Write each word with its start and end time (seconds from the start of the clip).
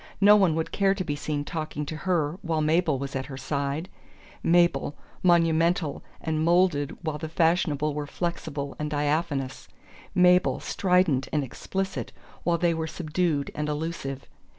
No 0.19 0.35
one 0.35 0.55
would 0.55 0.71
care 0.71 0.95
to 0.95 1.03
be 1.03 1.15
seen 1.15 1.45
talking 1.45 1.85
to 1.85 1.95
her 1.95 2.39
while 2.41 2.59
Mabel 2.59 2.97
was 2.97 3.15
at 3.15 3.27
her 3.27 3.37
side: 3.37 3.87
Mabel, 4.41 4.95
monumental 5.21 6.03
and 6.19 6.43
moulded 6.43 6.97
while 7.03 7.19
the 7.19 7.29
fashionable 7.29 7.93
were 7.93 8.07
flexible 8.07 8.75
and 8.79 8.89
diaphanous, 8.89 9.67
Mabel 10.15 10.59
strident 10.59 11.27
and 11.31 11.43
explicit 11.43 12.11
while 12.41 12.57
they 12.57 12.73
were 12.73 12.87
subdued 12.87 13.51
and 13.53 13.69
allusive. 13.69 14.25